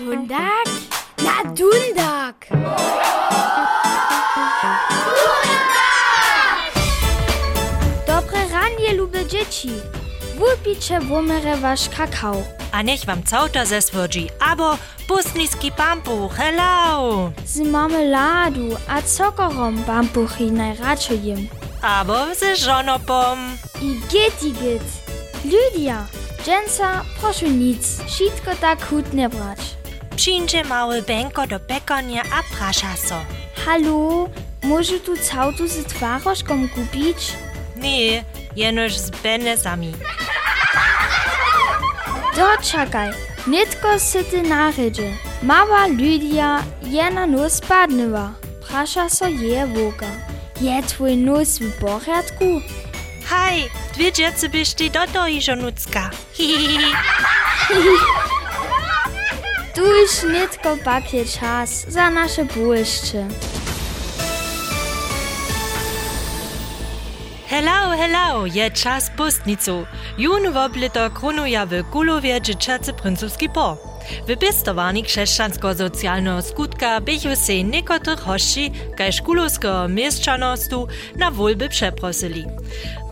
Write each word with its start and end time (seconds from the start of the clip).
Dundak? 0.00 0.68
Na 1.20 1.44
Dundak! 1.52 2.48
Dobre 8.06 8.48
ranie, 8.52 8.94
lube 8.94 9.26
dzieci. 9.26 9.70
Wypicie 10.38 11.00
womere 11.00 11.56
wasz 11.56 11.88
kakao. 11.88 12.42
A 12.72 12.82
niech 12.82 13.04
wam 13.04 13.22
całta 13.22 13.64
zeswodzi, 13.64 14.28
abo 14.40 14.78
pustniski 15.08 15.72
pampuch, 15.72 16.34
hello! 16.34 17.32
Z 17.44 17.60
marmeladu 17.60 18.76
a 18.88 19.02
cokorom 19.02 19.84
bambuchi 19.84 20.52
najradšej 20.52 21.24
jem. 21.24 21.48
Abo 21.82 22.34
ze 22.34 22.56
żonopom. 22.56 23.38
I 23.82 24.00
git, 24.08 24.42
i 24.42 24.52
git. 24.52 24.82
Lydia, 25.44 26.06
Jensa, 26.46 27.04
proszę 27.20 27.48
nic. 27.48 28.02
Wszystko 28.06 28.50
tak 28.60 28.86
hutnie 28.86 29.28
brać. 29.28 29.79
Przyjdzie 30.20 30.64
mały 30.64 31.02
bęko 31.02 31.46
do 31.46 31.60
pekonia 31.60 32.22
a 32.22 32.56
prasza 32.56 32.96
so. 32.96 33.20
Hallo, 33.66 34.28
może 34.62 35.00
tu 35.00 35.16
całtu 35.16 35.68
z 35.68 35.84
twarożką 35.84 36.68
kupić? 36.68 37.32
Nie, 37.76 38.24
jenoż 38.56 38.96
z 38.96 39.10
benesami. 39.10 39.92
Doczekaj, 42.36 43.10
nitko 43.46 43.98
se 43.98 44.24
ty 44.24 44.42
narydzie. 44.42 45.12
Mała 45.42 45.86
Lydia 45.86 46.62
je 46.82 47.10
na 47.10 47.26
nos 47.26 47.52
spadnyła. 47.52 48.32
Prasza 48.68 49.08
so 49.08 49.28
je 49.28 49.66
woga. 49.66 50.10
Je 50.60 50.82
twój 50.82 51.16
nos 51.16 51.58
w 51.58 51.80
porządku? 51.80 52.60
Hej, 53.30 53.70
dwie 53.94 54.12
dzieci 54.12 54.48
byś 54.48 54.74
ty 54.74 54.90
do 54.90 55.06
to 55.06 55.28
i 55.28 55.42
żonucka. 55.42 56.10
Hihihi. 56.32 56.92
Tu 59.74 59.86
już 59.86 60.22
nitko 60.22 60.76
pakie 60.84 61.24
czas 61.24 61.84
za 61.88 62.10
nasze 62.10 62.44
błyszcze. 62.44 63.28
Hello, 67.48 67.96
hello, 67.96 68.46
je 68.46 68.70
czas 68.70 69.10
pustnicu. 69.16 69.86
Jun 70.18 70.52
woblito 70.52 71.10
kronuje 71.10 71.66
w 71.66 71.90
Kulowie 71.90 72.40
dzieciacy 72.40 72.92
po. 73.54 73.89
W 74.28 74.36
pestowani 74.36 75.02
chrześcijansko-socjalnego 75.04 76.42
skutka 76.42 77.00
bychu 77.00 77.36
se 77.36 77.64
niekotrych 77.64 78.20
hości, 78.20 78.72
kaž 78.96 79.20
kulowskiego 79.22 79.88
mieszczanostu 79.88 80.88
na 81.16 81.30
wolby 81.30 81.68
przeprosili. 81.68 82.46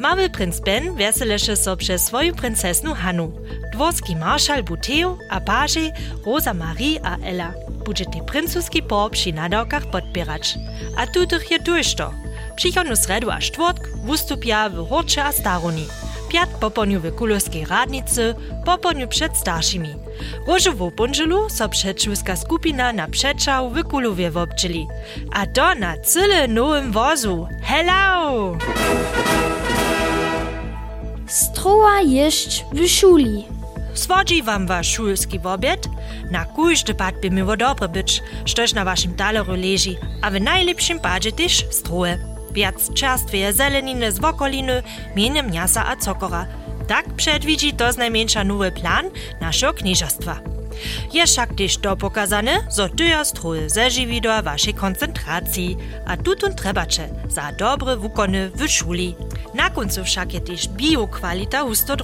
Mały 0.00 0.30
princ 0.30 0.60
Ben 0.60 0.94
weseleše 0.94 1.56
so 1.56 1.76
przez 1.76 2.02
swoją 2.02 2.34
princesnu 2.34 2.94
Hanu. 2.94 3.32
Dworski 3.72 4.16
marszal 4.16 4.62
Buteo 4.62 5.18
a 5.30 5.40
paże 5.40 5.80
Rosa 6.26 6.54
Marie 6.54 7.00
a 7.04 7.16
Ella. 7.18 7.52
Bude 7.84 8.04
te 8.04 8.24
princowski 8.24 8.82
po 8.82 9.10
przy 9.10 9.32
nadawkach 9.32 9.90
podpierać. 9.90 10.58
A 10.96 11.06
tutych 11.06 11.50
je 11.50 11.60
tużto. 11.60 12.14
Przychodnu 12.56 12.96
sredu 12.96 13.30
a 13.30 13.38
czwartk 13.38 13.88
wystupia 14.04 14.68
w 14.68 14.88
Horcze 14.88 15.24
a 15.24 15.32
Staroni. 15.32 15.86
Piat 16.28 16.50
poponiu 16.60 17.00
w 17.00 17.14
kulowskiej 17.14 17.64
radnicy, 17.64 18.34
poponiu 18.64 19.08
przed 19.08 19.36
starszymi. 19.36 19.94
Różową 20.46 20.90
bunżelu 20.90 21.48
so 21.50 21.68
przedszulska 21.68 22.36
skupina 22.36 22.92
na 22.92 23.08
przeczał 23.08 23.70
w 23.70 23.84
Kulowie 23.84 24.30
wobczyli. 24.30 24.86
A 25.32 25.46
to 25.46 25.74
na 25.74 25.98
cyle 25.98 26.48
nowym 26.48 26.92
wozu. 26.92 27.48
Hello! 27.62 28.56
Stroła 31.26 32.00
jeść 32.00 32.64
w 32.72 32.88
szuli. 32.88 33.44
Swodzi 33.94 34.42
wam 34.42 34.66
wasz 34.66 34.92
szulski 34.92 35.38
wobied? 35.38 35.88
Na 36.30 36.44
każdy 36.44 36.94
pad 36.94 37.14
by 37.22 37.30
miło 37.30 37.56
dobre 37.56 37.88
być, 37.88 38.22
sztoż 38.44 38.72
na 38.72 38.84
waszym 38.84 39.14
talerzu 39.14 39.52
leży, 39.52 39.96
a 40.22 40.30
w 40.30 40.40
najlepszym 40.40 41.00
padzie 41.00 41.32
też 41.32 41.64
stroje. 41.70 42.37
Wiac 42.58 42.94
czerstwie 42.94 43.52
zeleniny 43.52 44.12
z 44.12 44.18
wokoliny, 44.18 44.82
mienie 45.16 45.42
mięsa 45.42 45.86
a 45.86 45.96
cokora. 45.96 46.46
Tak 46.88 47.14
przedwidzi 47.14 47.72
to 47.72 47.92
znajmniejsza 47.92 48.44
nowy 48.44 48.72
plan 48.72 49.10
naszego 49.40 49.74
knieżastwa. 49.74 50.40
Jest 51.12 51.32
však 51.32 51.54
też 51.54 51.78
to 51.78 51.96
pokazane, 51.96 52.58
zo 52.70 52.88
tyja 52.88 53.24
stroje 53.24 53.70
zežiwi 53.70 54.20
do 54.20 54.42
waszej 54.42 54.74
koncentracji, 54.74 55.76
a 56.06 56.16
tutun 56.16 56.54
trebacze 56.54 57.08
za 57.28 57.52
dobre 57.52 57.96
wukony 57.96 58.50
w 58.50 58.68
szuli. 58.68 59.14
Na 59.54 59.70
końcu 59.70 60.04
však 60.04 60.34
je 60.34 60.40
też 60.40 60.68
biokwalita 60.68 61.62
husto 61.62 61.96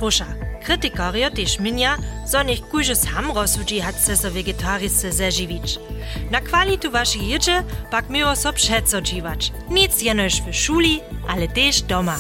Krytikario 0.64 1.30
też 1.30 1.58
minia, 1.60 1.96
zo 2.26 2.42
niech 2.42 2.60
kujże 2.68 2.96
sam 2.96 3.30
rozsudzi 3.30 3.80
hatce 3.80 4.16
so 4.16 4.30
vegetarisce 4.30 5.12
zežiwić. 5.12 5.78
Na 6.30 6.40
kwalitu 6.40 6.90
waszej 6.90 7.28
jedzie 7.28 7.64
pak 7.90 8.10
miło 8.10 8.36
so 8.36 8.52
przeco 8.52 9.00
dziwać. 9.00 9.52
Nic 9.70 10.02
jenoż 10.02 10.42
w 10.42 10.54
szuli, 10.54 11.00
ale 11.28 11.48
też 11.48 11.82
doma. 11.82 12.16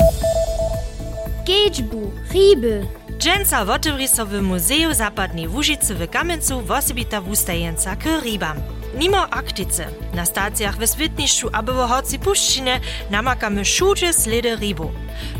Gejbu, 1.46 2.10
ryby. 2.34 2.86
Dżęca 3.18 3.64
wotewri 3.64 4.08
so 4.08 4.26
w 4.26 4.42
Muzeju 4.42 4.94
Zapadnej 4.94 5.48
Łużycy 5.48 5.94
w 5.94 6.10
Kamencu 6.10 6.60
wosobita 6.60 7.20
wustajenca 7.20 7.96
k 7.96 8.20
rybam. 8.20 8.56
Mimo 8.98 9.26
aktice, 9.30 9.86
na 10.14 10.26
stacjach 10.26 10.78
w 10.78 10.86
Switniszczu 10.86 11.48
abo 11.52 11.72
w 11.72 11.88
Hoci 11.88 12.18
Puszczynie 12.18 12.80
namakamy 13.10 13.64
szucze 13.64 14.12
sledy 14.12 14.56
rybu. 14.56 14.92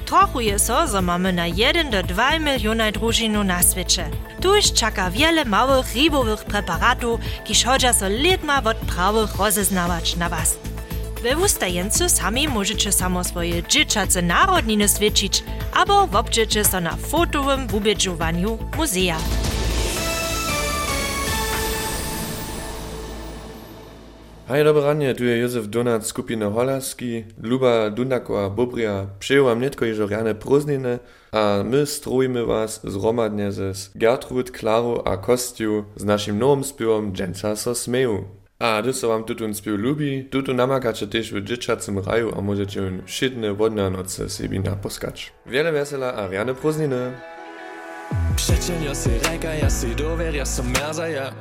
Trochuje 0.06 0.58
so, 0.58 0.86
że 0.86 1.02
mamy 1.02 1.32
na 1.32 1.46
1 1.46 1.90
do 1.90 2.02
2 2.02 2.38
miliona 2.38 2.92
drużinu 2.92 3.44
na 3.44 3.62
świecie. 3.62 4.10
Tu 4.40 4.56
już 4.56 4.72
czeka 4.72 5.10
wiele 5.10 5.44
małych 5.44 5.94
rybowych 5.94 6.44
preparatów, 6.44 7.20
kiż 7.44 7.64
chodzi 7.64 7.86
so 7.94 8.08
letma 8.08 8.62
od 8.62 8.76
prawych 8.76 9.36
rozeznawać 9.36 10.16
na 10.16 10.28
was. 10.28 10.58
We 11.22 11.36
wustajencu 11.36 12.08
sami 12.08 12.48
możecie 12.48 12.92
samo 12.92 13.24
swoje 13.24 13.62
dzieciace 13.62 14.22
narodniny 14.22 14.88
świecić, 14.88 15.44
albo 15.72 16.06
wobczycie 16.06 16.64
so 16.64 16.80
na 16.80 16.96
fotowym 16.96 17.66
wubiedziowaniu 17.66 18.58
muzea. 18.76 19.16
Hej, 24.48 24.64
dobre 24.64 24.82
ranie, 24.82 25.14
tu 25.14 25.24
je 25.24 25.38
Józef 25.38 25.68
Donat, 25.68 26.06
skupina 26.06 26.50
Holaski, 26.50 27.24
Luba 27.42 27.90
Dundakowa 27.90 28.50
Bobria. 28.50 29.06
Przyjął 29.18 29.44
wam 29.44 29.60
nietko 29.60 29.84
jeżo 29.84 30.06
rane 30.06 30.34
prózdniny, 30.34 30.98
a 31.32 31.62
my 31.64 31.86
strojmy 31.86 32.46
was 32.46 32.80
zromadnie 32.84 33.52
ze 33.52 33.72
Gertrud, 33.94 34.50
Klaro 34.50 35.06
a 35.06 35.16
Kostiu 35.16 35.84
z 35.96 36.04
naszym 36.04 36.38
nowym 36.38 36.64
spiewom 36.64 37.12
Dżęca 37.12 37.56
so 37.56 37.74
smeju. 37.74 38.24
A 38.58 38.82
gdy 38.82 38.92
so 38.92 39.08
wam 39.08 39.24
tutun 39.24 39.54
spiew 39.54 39.78
lubi, 39.78 40.24
tutu 40.24 40.54
namakacie 40.54 41.06
też 41.06 41.32
w 41.32 41.44
dzieciacym 41.44 41.98
raju, 41.98 42.38
a 42.38 42.40
możecie 42.40 42.86
on 42.86 43.02
szydne 43.06 43.54
wodne 43.54 43.90
noce 43.90 44.28
sobie 44.28 44.60
naposkać. 44.60 45.32
Wiele 45.46 45.72
wesela 45.72 46.14
a 46.14 46.28
rane 46.28 46.54
prózdniny. 46.54 47.12
Przecen 48.36 48.84
ja 48.84 48.94
si 48.94 49.10
reka, 49.30 49.54
ja 49.54 49.70
si 49.70 49.94
dover, 49.96 50.34
ja 50.34 50.46
som 50.46 50.66
merza, 50.66 51.08
ja 51.08 51.32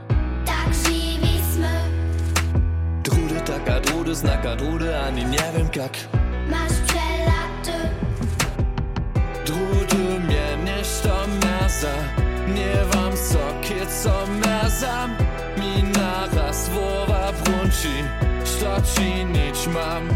Tak 0.46 1.13
Drudy 3.34 3.46
taka, 3.46 3.80
drudy 3.80 4.16
znaka, 4.16 4.56
drudy, 4.56 4.98
ani 4.98 5.26
nie 5.26 5.52
wiem 5.58 5.68
jak. 5.76 5.92
Masz 6.50 6.78
przelaty, 6.88 7.90
Drudy 9.46 10.20
mnie 10.20 10.58
nešto 10.66 11.10
merza 11.42 11.94
Nie 12.48 12.86
wam 12.86 13.18
so, 13.18 13.40
kid 13.62 13.92
so 13.92 14.28
merza 14.28 15.08
Mi 15.58 15.84
naraz 15.84 16.66
słowa 16.66 17.34
brunci 17.44 18.04
Što 18.46 18.82
činić 18.96 19.68
mam. 19.68 20.10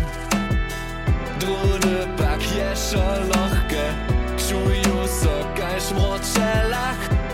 Drudy 1.40 2.08
pak 2.18 2.56
jeszcze 2.56 3.20
lochke 3.20 3.94
Czuju 4.50 5.08
so, 5.08 5.46
kaj 5.56 5.82
szmročelach 5.82 7.10
Aj 7.12 7.27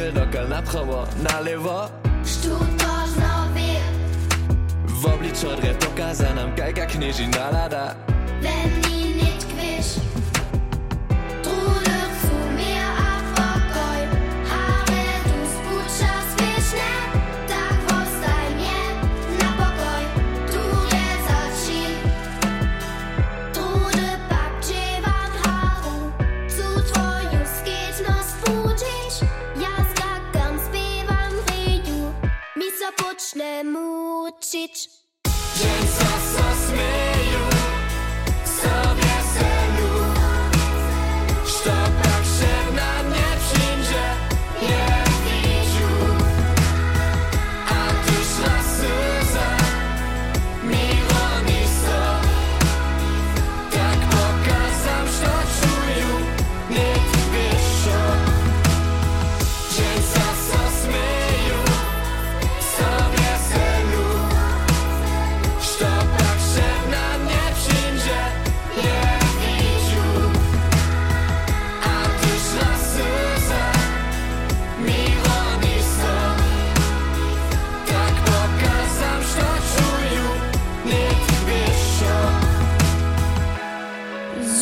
кърока 0.00 0.48
над 0.48 0.68
хъба, 0.68 1.06
налево. 1.16 1.80
Што 2.24 2.58
познаве? 2.80 3.72
В 4.86 5.14
обличо 5.14 5.56
дрето 5.60 5.88
каза 5.96 6.32
нам 6.34 6.56
кај 6.56 6.72
ка 6.72 6.86
книжи 6.86 7.26
налада. 7.26 7.94
Вен 8.40 8.69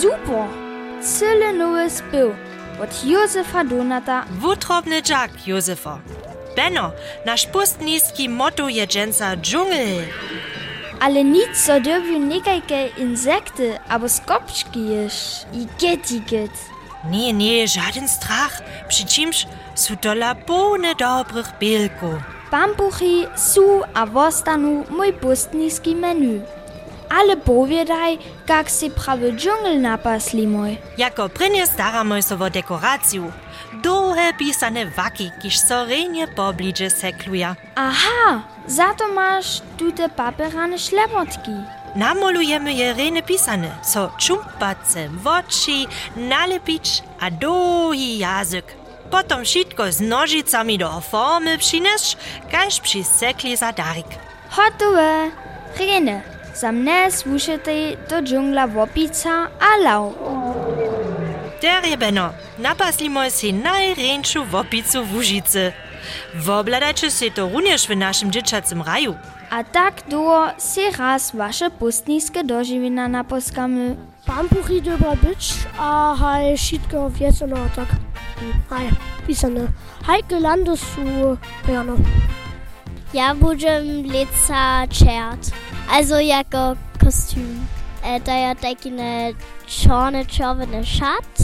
Super! 0.02 0.48
Cyle 1.02 1.52
nowy 1.52 1.90
spył 1.90 2.30
od 2.82 3.04
Józefa 3.04 3.64
Donata. 3.64 4.24
Wutrobny 4.30 5.02
Jack, 5.08 5.46
Józefo. 5.46 5.98
Benno, 6.56 6.92
nasz 7.26 7.46
pustniski 7.46 8.28
motto 8.28 8.68
je 8.68 8.86
dżęca 8.86 9.36
dżungel. 9.36 10.02
Ale 11.00 11.24
nic 11.24 11.66
co 11.66 11.80
dobił 11.80 12.18
niekajke 12.18 12.86
insekty 12.86 13.78
albo 13.88 14.08
skopczki 14.08 14.88
jesz. 14.88 15.46
I 15.52 15.66
get 15.80 16.12
i 16.12 16.20
get. 16.20 16.50
Nie, 17.10 17.32
nie, 17.32 17.68
żaden 17.68 18.08
strach. 18.08 18.62
Przy 18.88 19.06
czymś 19.06 19.46
są 19.74 19.96
to 19.96 20.14
lapone 20.14 20.94
dobrych 20.94 21.46
bielków. 21.60 22.14
Bambuchy 22.50 23.26
su 23.36 23.80
a 23.94 24.06
wostanu 24.06 24.84
mój 24.90 25.12
pustniski 25.12 25.96
menu. 25.96 26.40
ali 27.10 27.36
povedaj, 27.44 28.16
kak 28.46 28.70
si 28.70 28.90
pravi 28.90 29.32
džungl 29.32 29.80
napasli 29.80 30.46
moj. 30.46 30.76
Jako 30.96 31.28
prinjes 31.28 31.70
staramo 31.70 32.22
se 32.22 32.36
v 32.36 32.50
dekoraciju. 32.50 33.32
Dolge 33.82 34.32
pisane 34.38 34.92
vaki, 34.96 35.30
kiš 35.42 35.60
so 35.60 35.84
renje 35.84 36.26
pobliže 36.36 36.90
sekluja. 36.90 37.54
Aha, 37.74 38.42
zato 38.66 39.04
imaš 39.10 39.60
tute 39.78 40.08
papirane 40.16 40.78
šlepotki. 40.78 41.78
Namolujemy 41.94 42.72
je 42.78 42.94
rene 42.94 43.22
pisane, 43.22 43.70
so 43.84 44.10
čumpace, 44.18 45.08
voči, 45.24 45.86
nalepič, 46.16 47.02
a 47.20 47.30
dolgi 47.30 48.18
jazyk. 48.18 48.64
Potem 49.10 49.44
šitko 49.44 49.90
z 49.90 50.00
nožicami 50.00 50.78
do 50.78 51.00
formy 51.00 51.58
przynesz, 51.58 52.16
każ 52.50 52.80
przy 52.80 53.04
sekli 53.04 53.56
za 53.56 53.72
darik. 53.72 54.06
Hotowe, 54.50 55.30
rene. 55.78 56.37
Zamne 56.60 57.10
slušate 57.10 57.96
do 58.10 58.16
džungla 58.22 58.64
Vopica 58.64 59.46
Alau. 59.60 60.14
Derjebeno, 61.62 62.30
napaslimo 62.58 63.30
si 63.30 63.52
najrenšu 63.52 64.44
Vopicu 64.50 65.04
Vužice. 65.12 65.72
Вобладачы 66.34 67.10
се 67.10 67.30
то 67.30 67.48
рунеш 67.48 67.88
в 67.88 67.94
нашым 67.94 68.30
дзічацым 68.30 68.82
раю. 68.82 69.14
А 69.50 69.62
так 69.62 69.94
дуо 70.10 70.50
се 70.58 70.90
раз 70.98 71.34
ваше 71.34 71.70
пустніцке 71.70 72.42
доживіна 72.42 73.08
на 73.08 73.22
поскамы. 73.24 73.96
Пампухі 74.26 74.80
дыба 74.80 75.16
быч, 75.22 75.56
а 75.78 76.14
хай 76.18 76.56
шітка 76.56 77.06
вецана 77.06 77.70
так. 77.76 77.88
Хай, 78.68 78.90
пісана. 79.26 79.68
Хайке 80.06 80.36
ландусу 80.38 81.38
пэно. 81.64 81.96
Я 83.12 83.34
будзем 83.34 84.04
леца 84.04 84.84
чэрт. 84.90 85.54
Also 85.90 86.18
jako 86.18 86.76
kostüm. 87.04 87.66
Äh, 88.02 88.16
e, 88.16 88.20
to 88.20 88.30
ja 88.30 88.54
taki 88.54 88.90
ne 88.90 89.32
czarny, 89.66 90.26
czerwony 90.26 90.84
szat. 90.84 91.38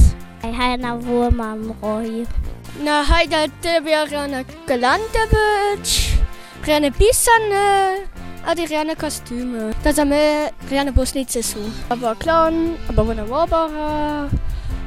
I 0.45 0.53
haj 0.53 0.79
na 0.79 0.97
mam 1.31 1.75
roj. 1.83 2.27
Na 2.85 3.05
haj 3.05 3.29
da 3.29 3.37
tebie 3.63 4.07
rana 4.07 4.45
galante 4.67 5.19
być. 5.31 6.13
Rane 6.67 6.91
pisane. 6.91 7.97
Äh, 7.97 8.15
A 8.47 8.55
die 8.55 8.67
rane 8.67 8.97
kostymy. 8.97 9.75
To 9.85 9.93
za 9.93 10.05
my 10.05 10.51
rane 10.71 10.93
busnicy 10.93 11.43
są. 11.43 11.59
Albo 11.89 12.17
klon, 12.17 12.77
albo 12.89 13.05
wona 13.05 13.25
wobara, 13.25 14.29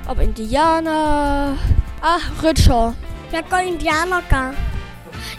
albo 0.07 0.21
indiana. 0.21 1.56
Ach, 2.01 2.44
rydszo. 2.44 2.94
Jako 3.31 3.59
indianerka. 3.62 4.54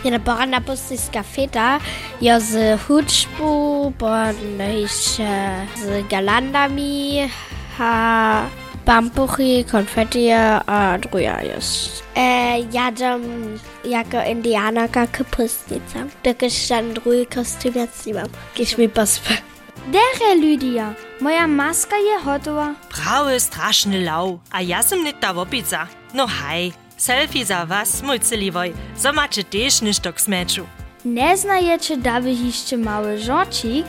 Ja 0.05 0.11
na 0.11 0.19
barana 0.19 0.61
pustyska 0.61 1.23
feta, 1.23 1.81
ja 2.21 2.41
z 2.41 2.81
huczbu, 2.81 3.93
bon 3.99 4.37
jeszcze 4.81 5.67
z 5.77 6.09
galandami, 6.09 7.29
ha 7.79 8.49
bambuchy, 8.87 9.65
konfetti 9.65 10.31
a 10.67 10.99
druga 10.99 11.43
jest. 11.43 12.03
E, 12.17 12.59
ja 12.73 12.93
dam 12.93 13.23
jako 13.85 14.23
indianerka 14.31 15.07
kapustnica. 15.07 16.07
Tylko 16.23 16.47
ten 16.69 16.95
drugi 16.95 17.27
kostium 17.27 17.75
jetzt 17.75 18.07
nie 18.07 18.15
mam. 18.15 18.29
Gdzieś 18.55 18.79
mi 18.79 18.89
pospę. 18.89 19.35
Dere 19.87 20.35
Lydia, 20.35 20.95
moja 21.21 21.47
maska 21.47 21.97
je 21.97 22.19
hotowa. 22.25 22.75
Prawy 22.89 23.41
straszny 23.41 24.01
lau, 24.05 24.39
a 24.51 24.63
ja 24.63 24.83
sam 24.83 25.05
nie 25.05 25.13
ta 25.13 25.35
wopica. 25.35 25.87
No 26.15 26.27
haj, 26.27 26.73
selfie 26.99 27.45
za 27.45 27.67
was. 27.67 28.03
So 28.97 29.13
macie 29.13 29.45
też 29.45 29.83
niż 29.83 30.01
k 30.01 30.21
smeczu. 30.21 30.67
Nie 31.05 31.37
znajecie 31.37 31.97
dawy 31.97 32.33
jeszcze 32.33 32.77
mały 32.77 33.19
żocik? 33.19 33.87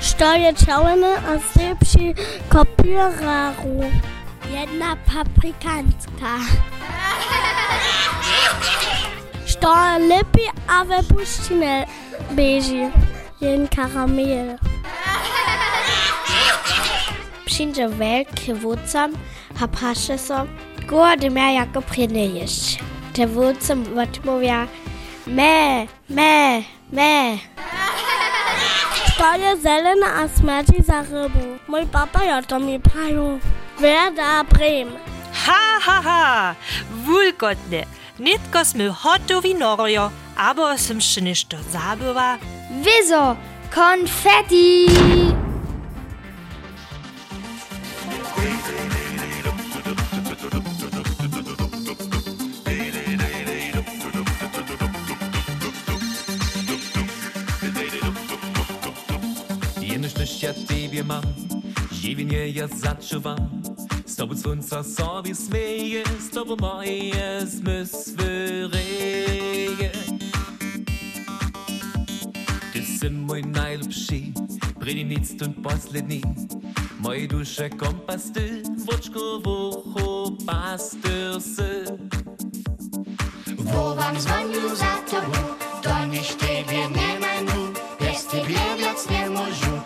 Stoje 0.00 0.54
czerwone, 0.54 1.16
a 1.16 1.58
sypsi 1.58 2.14
kopiraru. 2.48 3.80
Jedna 4.50 4.96
paprikanska. 4.96 6.38
Stoje 9.46 9.98
lepi, 10.08 10.42
a 10.68 10.84
we 10.84 11.02
puścine 11.02 11.86
beži. 12.30 12.90
Jen 13.40 13.68
karamel. 13.68 14.56
Przyjdzie 17.46 17.88
wielki 17.88 18.54
wódcom, 18.54 19.12
a 19.60 19.68
patrzę 19.68 20.18
so, 20.18 20.46
głodem, 20.88 21.36
jak 21.36 21.76
opryny 21.76 22.26
jeść. 22.26 22.78
Te 23.12 23.26
wódce 23.26 23.76
mówią 24.24 24.66
me, 25.26 25.86
me, 26.08 26.62
me. 26.92 27.38
Twoje 29.16 29.56
zelene 29.56 30.06
a 30.06 30.28
smerdzi 30.28 30.82
za 30.82 31.02
rybą. 31.02 31.58
Mój 31.68 31.86
papa 31.86 32.24
ja 32.24 32.42
to 32.42 32.58
mi 32.60 32.80
prają. 32.80 33.40
Werda 33.80 34.44
Bremen. 34.44 34.98
Ha, 35.32 35.80
ha, 35.80 36.02
ha. 36.02 36.54
Wulgotne. 37.06 37.84
Nitko 38.18 38.64
smy 38.64 38.88
hotovi 38.88 39.54
norojo, 39.54 40.10
aber 40.36 40.78
sem 40.78 41.00
še 41.00 41.20
ništo 41.20 41.56
zabuva. 41.72 42.38
Vizo, 42.84 43.36
konfeti! 43.74 45.25
firma 60.96 61.20
Živim 61.92 62.32
je 62.32 62.54
ja 62.56 62.66
začuvam 62.66 63.62
S 64.06 64.16
tobom 64.16 64.36
sunca 64.36 64.82
sovi 64.82 65.34
smeje 65.34 66.02
S 66.20 66.30
tobom 66.30 66.56
moje 66.60 67.46
smysvereje 67.46 68.72
Ти 72.72 72.82
си 72.82 73.08
мой 73.10 73.42
najlepši 73.42 74.32
Pridi 74.80 75.04
nic 75.04 75.36
tun 75.38 75.52
poslednji 75.62 76.22
Moje 76.98 77.28
duše 77.28 77.70
kompas 77.70 78.32
ty 78.32 78.62
Vočko 78.88 79.40
v 79.44 79.46
uchu 79.48 80.36
pastir 80.46 81.40
si 81.40 81.84
Wołam 83.58 84.16
dzwonił 84.16 84.76
za 84.76 84.96
tobą 85.10 85.40
To 85.82 86.06
niż 86.06 86.28
ciebie 86.40 86.88
nie 86.88 87.20
ma 87.20 87.40
nu 87.44 87.72
Bez 88.00 88.26
ciebie 88.32 88.64
biec 88.78 89.10
nie 89.10 89.30
możu 89.30 89.85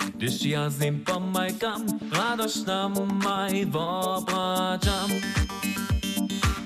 Dishyazim 0.21 1.03
pamaikam, 1.03 1.85
radosnam 2.11 2.93
mai 3.23 3.65
vobrajam. 3.65 5.09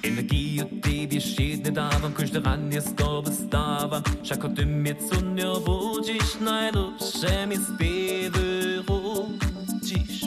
Energiju 0.04 0.66
ti 0.84 1.08
vješitne 1.12 1.72
davam, 1.72 2.14
koji 2.16 2.28
ran 2.46 2.74
je 2.74 2.82
skobe 2.82 3.32
stavam. 3.32 4.04
Šako 4.24 4.48
ti 4.50 4.66
mi 4.66 4.90
je 4.90 4.96
cunio 5.10 5.54
vuđiš, 5.54 6.40
najljubše 6.40 7.46
mi 7.48 7.56
spive 7.56 8.76
ruđiš. 8.88 10.22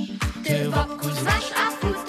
Ty 0.44 0.70
wokół 0.72 1.10
znasz, 1.20 1.50
a 1.62 2.07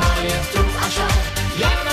moje 0.00 0.36
tu 0.52 0.62
a 0.82 0.88
žal, 0.88 1.16
jak 1.58 1.90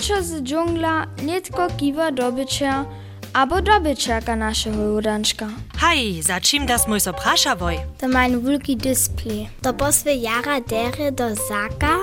Z 0.00 0.42
dżungla 0.42 1.06
nitko 1.22 1.68
kiwa 1.76 2.12
dobycia, 2.12 2.84
abo 3.32 3.62
dobyciaka 3.62 4.36
naszego 4.36 4.94
udanczka. 4.94 5.48
Hej, 5.78 6.22
za 6.22 6.40
czym 6.40 6.66
das 6.66 6.88
mój 6.88 7.00
so 7.00 7.12
praszawoj? 7.12 7.78
To 7.98 8.08
mein 8.08 8.40
wielki 8.40 8.76
display. 8.76 9.48
To 9.62 9.72
posły 9.74 10.14
jara 10.14 10.60
dery 10.60 11.12
do 11.12 11.34
zaka. 11.34 11.96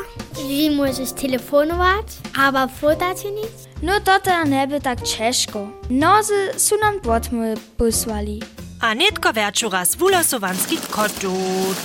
Wie 0.50 0.72
możesz 0.72 1.12
telefonować, 1.12 2.06
aber 2.40 2.70
fotać 2.70 3.24
nic. 3.24 3.68
No 3.84 4.00
to 4.00 4.20
ta 4.20 4.46
neby 4.46 4.82
tak 4.82 5.02
ciężko. 5.02 5.68
Nozy 5.90 6.50
su 6.58 6.76
nam 6.78 7.00
potmy 7.00 7.56
posłali. 7.78 8.42
A 8.82 8.94
nitko 8.94 9.34
wieczora 9.34 9.86
z 9.86 9.96
wulosowanski 9.96 10.78
kotut. 10.78 11.78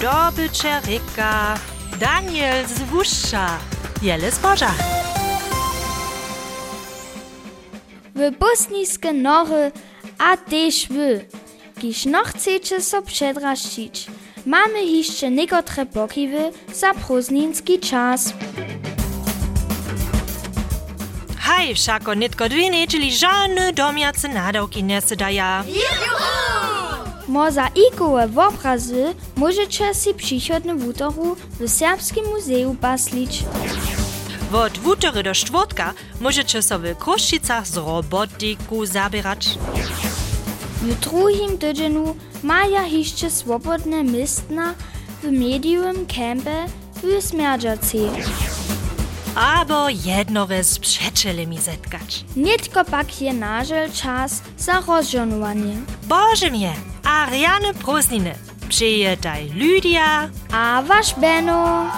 Dobycze 0.00 0.80
ryka. 0.80 1.54
Daniel 2.00 2.66
z 2.66 2.82
Wuszcza. 2.82 3.58
Jele 4.02 4.30
zboża. 4.30 4.74
W 8.14 8.38
bosniskie 8.38 9.12
nory, 9.12 9.72
a 10.18 10.36
też 10.36 10.88
wy. 10.88 11.24
Kiż 11.80 12.04
no 12.04 12.24
chcecie 12.24 12.80
so 12.80 13.02
przedraścić. 13.02 14.06
Mamy 14.46 14.84
jeszcze 14.84 15.30
niekotre 15.30 15.86
pokiwy 15.86 16.52
za 16.74 16.94
prózdninski 16.94 17.78
czas. 17.78 18.34
Hej, 21.38 21.74
všako 21.74 22.14
nitko 22.14 22.48
dwie 22.48 22.70
nedźeli 22.70 23.16
żadne 23.16 23.72
domiace 23.72 24.28
nadawki 24.28 24.84
nie 24.84 25.02
daja. 25.16 25.64
Mozaikowe 27.30 28.28
obrazy 28.48 29.14
możecie 29.36 29.94
si 29.94 30.14
przychodny 30.14 30.74
w 30.74 30.88
utoru 30.88 31.36
w 31.60 31.68
Serbskim 31.68 32.24
Muzeum 32.26 32.76
baslić. 32.76 33.44
Od 34.52 34.78
wutery 34.78 35.22
do 35.22 35.34
czwartka 35.34 35.94
możecie 36.20 36.62
sobie 36.62 36.94
w 36.94 36.98
Kruszczycach 36.98 37.66
z 37.66 37.76
robotiku 37.76 38.86
zabierać. 38.86 39.58
W 40.82 41.00
drugim 41.00 41.58
tydzieniu 41.58 42.16
maja 42.42 42.86
jeszcze 42.86 43.30
swobodne 43.30 44.04
miejsca 44.04 44.74
w 45.22 45.30
mediowym 45.30 46.06
kempie 46.06 46.66
w 47.02 47.22
Smerdżacy. 47.22 47.98
Abo 49.34 49.88
jednowe 49.88 50.64
z 50.64 50.78
przyjacielami 50.78 51.58
zetkać. 51.58 52.24
Nitko 52.36 52.84
pak 52.84 53.22
je 53.22 53.32
nażel 53.32 53.92
czas 53.92 54.42
za 54.58 54.80
rozżonowanie. 54.80 55.76
Boże 56.08 56.50
mnie, 56.50 56.72
Ariane 57.10 57.74
Prosniny. 57.74 58.34
Przyjetaj 58.68 59.50
Lydia. 59.54 60.28
A 60.52 60.82
wasz 60.82 61.14
Benno. 61.14 61.90